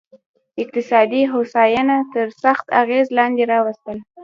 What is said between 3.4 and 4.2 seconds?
راوستل.